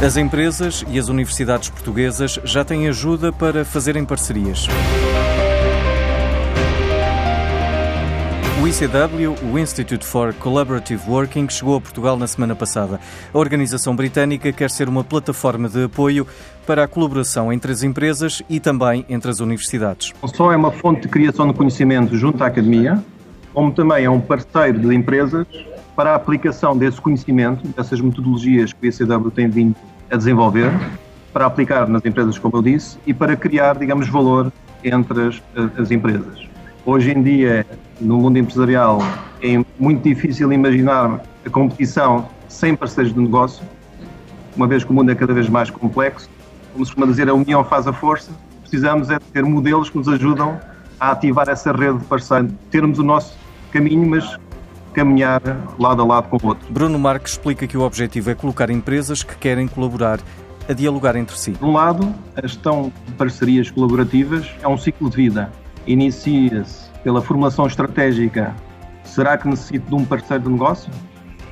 As 0.00 0.16
empresas 0.16 0.84
e 0.88 0.96
as 0.96 1.08
universidades 1.08 1.68
portuguesas 1.70 2.38
já 2.44 2.64
têm 2.64 2.86
ajuda 2.86 3.32
para 3.32 3.64
fazerem 3.64 4.04
parcerias. 4.04 4.68
O 8.62 8.68
ICW, 8.68 9.34
o 9.52 9.58
Institute 9.58 10.06
for 10.06 10.32
Collaborative 10.34 11.02
Working, 11.10 11.48
chegou 11.48 11.76
a 11.76 11.80
Portugal 11.80 12.16
na 12.16 12.28
semana 12.28 12.54
passada. 12.54 13.00
A 13.34 13.38
organização 13.38 13.96
britânica 13.96 14.52
quer 14.52 14.70
ser 14.70 14.88
uma 14.88 15.02
plataforma 15.02 15.68
de 15.68 15.82
apoio 15.82 16.24
para 16.64 16.84
a 16.84 16.88
colaboração 16.88 17.52
entre 17.52 17.72
as 17.72 17.82
empresas 17.82 18.40
e 18.48 18.60
também 18.60 19.04
entre 19.08 19.32
as 19.32 19.40
universidades. 19.40 20.12
Não 20.22 20.28
só 20.28 20.52
é 20.52 20.56
uma 20.56 20.70
fonte 20.70 21.02
de 21.02 21.08
criação 21.08 21.48
de 21.48 21.54
conhecimento 21.54 22.16
junto 22.16 22.44
à 22.44 22.46
academia, 22.46 23.02
como 23.52 23.72
também 23.72 24.04
é 24.04 24.10
um 24.10 24.20
parceiro 24.20 24.78
de 24.78 24.94
empresas 24.94 25.44
para 25.98 26.12
a 26.12 26.14
aplicação 26.14 26.78
desse 26.78 27.00
conhecimento, 27.00 27.66
dessas 27.76 28.00
metodologias 28.00 28.72
que 28.72 28.86
o 28.86 28.88
ICW 28.88 29.32
tem 29.32 29.48
vindo 29.48 29.74
a 30.08 30.16
desenvolver, 30.16 30.70
para 31.32 31.44
aplicar 31.44 31.88
nas 31.88 32.04
empresas, 32.04 32.38
como 32.38 32.56
eu 32.56 32.62
disse, 32.62 32.96
e 33.04 33.12
para 33.12 33.34
criar, 33.34 33.76
digamos, 33.76 34.08
valor 34.08 34.52
entre 34.84 35.26
as, 35.26 35.42
as 35.76 35.90
empresas. 35.90 36.46
Hoje 36.86 37.10
em 37.10 37.20
dia, 37.20 37.66
no 38.00 38.18
mundo 38.18 38.38
empresarial, 38.38 39.00
é 39.42 39.60
muito 39.76 40.08
difícil 40.08 40.52
imaginar 40.52 41.20
a 41.44 41.50
competição 41.50 42.28
sem 42.46 42.76
parceiros 42.76 43.12
de 43.12 43.18
negócio, 43.18 43.66
uma 44.54 44.68
vez 44.68 44.84
que 44.84 44.92
o 44.92 44.94
mundo 44.94 45.10
é 45.10 45.16
cada 45.16 45.34
vez 45.34 45.48
mais 45.48 45.68
complexo. 45.68 46.30
Como 46.74 46.86
se 46.86 46.92
costuma 46.92 47.08
dizer, 47.08 47.28
a 47.28 47.34
união 47.34 47.64
faz 47.64 47.88
a 47.88 47.92
força. 47.92 48.30
Precisamos 48.60 49.10
é 49.10 49.18
ter 49.18 49.42
modelos 49.42 49.90
que 49.90 49.98
nos 49.98 50.08
ajudam 50.08 50.60
a 51.00 51.10
ativar 51.10 51.48
essa 51.48 51.72
rede 51.72 51.98
de 51.98 52.04
parceiros, 52.04 52.52
termos 52.70 53.00
o 53.00 53.02
nosso 53.02 53.36
caminho, 53.72 54.08
mas 54.08 54.38
caminhar 54.98 55.40
lado 55.78 56.02
a 56.02 56.04
lado 56.04 56.28
com 56.28 56.44
o 56.44 56.48
outro. 56.48 56.72
Bruno 56.72 56.98
Marques 56.98 57.34
explica 57.34 57.68
que 57.68 57.78
o 57.78 57.82
objetivo 57.82 58.30
é 58.30 58.34
colocar 58.34 58.68
empresas 58.68 59.22
que 59.22 59.36
querem 59.36 59.68
colaborar 59.68 60.18
a 60.68 60.72
dialogar 60.72 61.14
entre 61.14 61.38
si. 61.38 61.52
De 61.52 61.64
um 61.64 61.72
lado, 61.72 62.12
a 62.34 62.40
gestão 62.40 62.92
de 63.06 63.12
parcerias 63.12 63.70
colaborativas 63.70 64.50
é 64.60 64.66
um 64.66 64.76
ciclo 64.76 65.08
de 65.08 65.14
vida. 65.14 65.52
Inicia-se 65.86 66.90
pela 67.04 67.22
formação 67.22 67.68
estratégica. 67.68 68.56
Será 69.04 69.38
que 69.38 69.46
necessito 69.46 69.88
de 69.88 69.94
um 69.94 70.04
parceiro 70.04 70.42
de 70.42 70.50
negócio? 70.50 70.90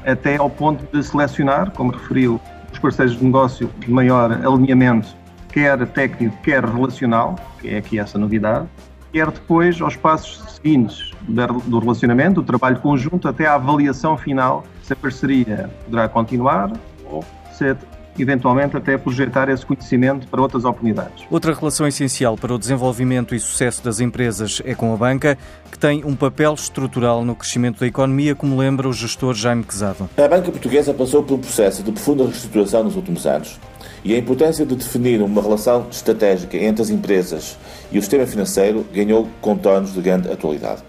Até 0.04 0.38
ao 0.38 0.50
ponto 0.50 0.84
de 0.92 1.00
selecionar, 1.04 1.70
como 1.70 1.92
referiu, 1.92 2.40
os 2.72 2.80
parceiros 2.80 3.16
de 3.16 3.24
negócio 3.24 3.70
de 3.78 3.88
maior 3.88 4.32
alinhamento, 4.32 5.16
quer 5.50 5.86
técnico, 5.86 6.36
quer 6.42 6.64
relacional, 6.64 7.36
que 7.60 7.68
é 7.68 7.78
aqui 7.78 8.00
essa 8.00 8.18
novidade, 8.18 8.66
quer 9.12 9.30
depois 9.30 9.80
aos 9.80 9.96
passos 9.96 10.54
seguintes 10.54 11.10
do 11.28 11.78
relacionamento, 11.78 12.40
do 12.40 12.46
trabalho 12.46 12.78
conjunto, 12.80 13.28
até 13.28 13.46
à 13.46 13.54
avaliação 13.54 14.16
final 14.16 14.64
se 14.82 14.92
a 14.92 14.96
parceria 14.96 15.70
poderá 15.84 16.08
continuar 16.08 16.72
ou 17.10 17.24
se 17.52 17.76
eventualmente 18.18 18.76
até 18.76 18.96
projetar 18.96 19.48
esse 19.48 19.64
conhecimento 19.64 20.26
para 20.28 20.40
outras 20.40 20.64
oportunidades. 20.64 21.24
Outra 21.30 21.52
relação 21.52 21.86
essencial 21.86 22.36
para 22.36 22.54
o 22.54 22.58
desenvolvimento 22.58 23.34
e 23.34 23.40
sucesso 23.40 23.84
das 23.84 24.00
empresas 24.00 24.62
é 24.64 24.74
com 24.74 24.92
a 24.92 24.96
banca, 24.96 25.36
que 25.70 25.78
tem 25.78 26.04
um 26.04 26.14
papel 26.14 26.54
estrutural 26.54 27.24
no 27.24 27.34
crescimento 27.34 27.80
da 27.80 27.86
economia, 27.86 28.34
como 28.34 28.56
lembra 28.56 28.88
o 28.88 28.92
gestor 28.92 29.34
Jaime 29.34 29.64
Quezado. 29.64 30.08
A 30.16 30.28
banca 30.28 30.50
portuguesa 30.50 30.94
passou 30.94 31.22
por 31.22 31.34
um 31.34 31.40
processo 31.40 31.82
de 31.82 31.92
profunda 31.92 32.24
reestruturação 32.24 32.84
nos 32.84 32.96
últimos 32.96 33.26
anos 33.26 33.58
e 34.04 34.14
a 34.14 34.18
importância 34.18 34.64
de 34.64 34.74
definir 34.74 35.20
uma 35.22 35.42
relação 35.42 35.86
estratégica 35.90 36.56
entre 36.56 36.82
as 36.82 36.90
empresas 36.90 37.56
e 37.90 37.98
o 37.98 38.02
sistema 38.02 38.26
financeiro 38.26 38.86
ganhou 38.92 39.28
contornos 39.40 39.94
de 39.94 40.00
grande 40.00 40.30
atualidade. 40.30 40.82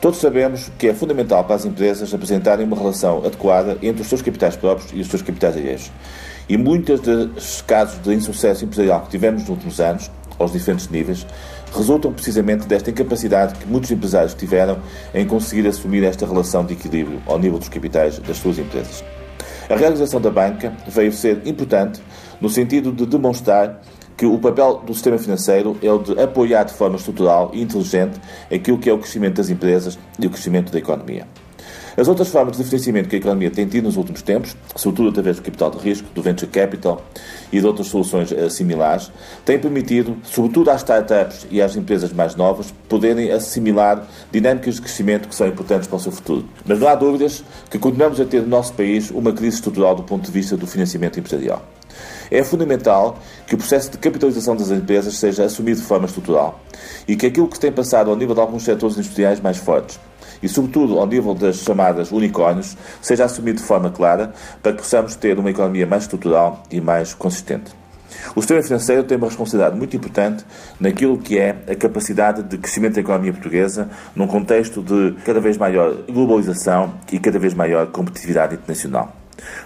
Todos 0.00 0.18
sabemos 0.18 0.68
que 0.78 0.88
é 0.88 0.94
fundamental 0.94 1.44
para 1.44 1.54
as 1.54 1.64
empresas 1.64 2.12
apresentarem 2.12 2.66
uma 2.66 2.76
relação 2.76 3.18
adequada 3.24 3.78
entre 3.80 4.02
os 4.02 4.08
seus 4.08 4.20
capitais 4.20 4.56
próprios 4.56 4.90
e 4.92 5.00
os 5.00 5.06
seus 5.06 5.22
capitais 5.22 5.56
alheios. 5.56 5.92
E 6.48 6.56
muitos 6.56 7.00
dos 7.00 7.62
casos 7.62 8.02
de 8.02 8.12
insucesso 8.12 8.64
empresarial 8.64 9.02
que 9.02 9.10
tivemos 9.10 9.42
nos 9.42 9.50
últimos 9.50 9.80
anos, 9.80 10.10
aos 10.40 10.52
diferentes 10.52 10.88
níveis, 10.88 11.24
resultam 11.72 12.12
precisamente 12.12 12.66
desta 12.66 12.90
incapacidade 12.90 13.54
que 13.54 13.66
muitos 13.66 13.92
empresários 13.92 14.34
tiveram 14.34 14.78
em 15.14 15.24
conseguir 15.24 15.68
assumir 15.68 16.02
esta 16.02 16.26
relação 16.26 16.64
de 16.66 16.72
equilíbrio 16.72 17.22
ao 17.24 17.38
nível 17.38 17.60
dos 17.60 17.68
capitais 17.68 18.18
das 18.18 18.38
suas 18.38 18.58
empresas. 18.58 19.04
A 19.70 19.76
realização 19.76 20.20
da 20.20 20.30
banca 20.30 20.72
veio 20.88 21.12
ser 21.12 21.40
importante 21.46 22.02
no 22.42 22.50
sentido 22.50 22.90
de 22.90 23.06
demonstrar 23.06 23.80
que 24.16 24.26
o 24.26 24.36
papel 24.36 24.82
do 24.84 24.92
sistema 24.92 25.16
financeiro 25.16 25.76
é 25.80 25.90
o 25.90 25.98
de 25.98 26.20
apoiar 26.20 26.64
de 26.64 26.74
forma 26.74 26.96
estrutural 26.96 27.52
e 27.54 27.62
inteligente 27.62 28.20
aquilo 28.52 28.78
que 28.78 28.90
é 28.90 28.92
o 28.92 28.98
crescimento 28.98 29.36
das 29.36 29.48
empresas 29.48 29.96
e 30.18 30.26
o 30.26 30.30
crescimento 30.30 30.72
da 30.72 30.78
economia. 30.78 31.24
As 31.94 32.08
outras 32.08 32.28
formas 32.28 32.56
de 32.56 32.64
financiamento 32.64 33.08
que 33.08 33.16
a 33.16 33.18
economia 33.18 33.50
tem 33.50 33.66
tido 33.66 33.84
nos 33.84 33.98
últimos 33.98 34.22
tempos, 34.22 34.56
sobretudo 34.74 35.10
através 35.10 35.36
do 35.36 35.42
capital 35.42 35.70
de 35.70 35.78
risco, 35.78 36.08
do 36.14 36.22
venture 36.22 36.50
capital 36.50 37.02
e 37.52 37.60
de 37.60 37.66
outras 37.66 37.88
soluções 37.88 38.32
eh, 38.32 38.48
similares, 38.48 39.10
têm 39.44 39.58
permitido, 39.58 40.16
sobretudo 40.24 40.70
às 40.70 40.80
startups 40.80 41.46
e 41.50 41.60
às 41.60 41.76
empresas 41.76 42.10
mais 42.10 42.34
novas, 42.34 42.72
poderem 42.88 43.30
assimilar 43.30 44.06
dinâmicas 44.30 44.76
de 44.76 44.80
crescimento 44.80 45.28
que 45.28 45.34
são 45.34 45.46
importantes 45.46 45.86
para 45.86 45.96
o 45.96 46.00
seu 46.00 46.12
futuro. 46.12 46.46
Mas 46.64 46.80
não 46.80 46.88
há 46.88 46.94
dúvidas 46.94 47.44
que 47.68 47.78
continuamos 47.78 48.18
a 48.20 48.24
ter 48.24 48.40
no 48.40 48.48
nosso 48.48 48.72
país 48.72 49.10
uma 49.10 49.32
crise 49.32 49.56
estrutural 49.56 49.94
do 49.94 50.02
ponto 50.02 50.24
de 50.24 50.32
vista 50.32 50.56
do 50.56 50.66
financiamento 50.66 51.20
empresarial. 51.20 51.62
É 52.30 52.42
fundamental 52.42 53.18
que 53.46 53.54
o 53.54 53.58
processo 53.58 53.90
de 53.90 53.98
capitalização 53.98 54.56
das 54.56 54.70
empresas 54.70 55.14
seja 55.16 55.44
assumido 55.44 55.78
de 55.78 55.86
forma 55.86 56.06
estrutural 56.06 56.58
e 57.06 57.14
que 57.16 57.26
aquilo 57.26 57.46
que 57.48 57.60
tem 57.60 57.70
passado 57.70 58.10
ao 58.10 58.16
nível 58.16 58.34
de 58.34 58.40
alguns 58.40 58.62
setores 58.62 58.96
industriais 58.96 59.38
mais 59.40 59.58
fortes 59.58 60.00
e, 60.42 60.48
sobretudo, 60.48 60.98
ao 60.98 61.06
nível 61.06 61.34
das 61.34 61.56
chamadas 61.56 62.10
unicórnios, 62.10 62.76
seja 63.00 63.24
assumido 63.24 63.60
de 63.60 63.64
forma 63.64 63.90
clara 63.90 64.32
para 64.62 64.72
que 64.72 64.78
possamos 64.78 65.14
ter 65.16 65.38
uma 65.38 65.50
economia 65.50 65.86
mais 65.86 66.02
estrutural 66.02 66.62
e 66.70 66.80
mais 66.80 67.14
consistente. 67.14 67.82
O 68.34 68.40
sistema 68.40 68.62
financeiro 68.62 69.04
tem 69.04 69.16
uma 69.16 69.26
responsabilidade 69.26 69.76
muito 69.76 69.96
importante 69.96 70.44
naquilo 70.78 71.18
que 71.18 71.38
é 71.38 71.56
a 71.68 71.74
capacidade 71.74 72.42
de 72.42 72.58
crescimento 72.58 72.94
da 72.94 73.00
economia 73.00 73.32
portuguesa 73.32 73.88
num 74.14 74.26
contexto 74.26 74.82
de 74.82 75.12
cada 75.24 75.40
vez 75.40 75.56
maior 75.56 75.94
globalização 76.10 76.94
e 77.10 77.18
cada 77.18 77.38
vez 77.38 77.54
maior 77.54 77.86
competitividade 77.88 78.54
internacional. 78.54 79.16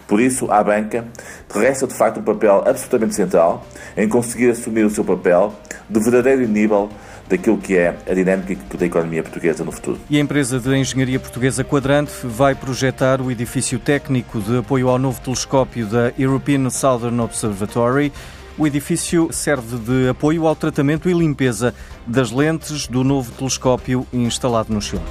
Por 0.07 0.21
isso, 0.21 0.51
à 0.51 0.63
banca 0.63 1.05
resta 1.53 1.87
de 1.87 1.95
facto 1.95 2.21
um 2.21 2.23
papel 2.23 2.63
absolutamente 2.67 3.15
central 3.15 3.67
em 3.97 4.09
conseguir 4.09 4.51
assumir 4.51 4.85
o 4.85 4.91
seu 4.91 5.05
papel 5.05 5.53
de 5.89 6.01
verdadeiro 6.01 6.47
nível 6.49 6.89
daquilo 7.29 7.59
que 7.59 7.77
é 7.77 7.97
a 8.09 8.15
dinâmica 8.15 8.57
da 8.77 8.87
economia 8.87 9.23
portuguesa 9.23 9.65
no 9.65 9.73
futuro. 9.73 9.99
E 10.09 10.17
a 10.17 10.21
empresa 10.21 10.59
de 10.59 10.75
engenharia 10.77 11.19
portuguesa 11.19 11.65
Quadrante 11.65 12.13
vai 12.25 12.55
projetar 12.55 13.21
o 13.21 13.31
edifício 13.31 13.79
técnico 13.79 14.41
de 14.41 14.59
apoio 14.59 14.89
ao 14.89 14.99
novo 14.99 15.21
telescópio 15.21 15.87
da 15.87 16.13
European 16.19 16.71
Southern 16.71 17.21
Observatory. 17.21 18.13
O 18.59 18.67
edifício 18.67 19.29
serve 19.33 19.77
de 19.77 20.09
apoio 20.09 20.47
ao 20.47 20.57
tratamento 20.57 21.11
e 21.11 21.13
limpeza 21.13 21.75
das 22.07 22.31
lentes 22.31 22.87
do 22.87 23.05
novo 23.05 23.31
telescópio 23.33 24.07
instalado 24.13 24.73
no 24.73 24.81
Chile. 24.81 25.03